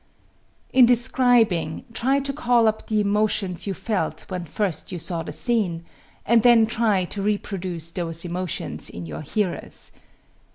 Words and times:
In 0.73 0.87
describing, 0.87 1.85
try 1.93 2.17
to 2.21 2.33
call 2.33 2.67
up 2.67 2.87
the 2.87 2.99
emotions 2.99 3.67
you 3.67 3.75
felt 3.75 4.21
when 4.31 4.45
first 4.45 4.91
you 4.91 4.97
saw 4.97 5.21
the 5.21 5.31
scene, 5.31 5.85
and 6.25 6.41
then 6.41 6.65
try 6.65 7.05
to 7.05 7.21
reproduce 7.21 7.91
those 7.91 8.25
emotions 8.25 8.89
in 8.89 9.05
your 9.05 9.21
hearers. 9.21 9.91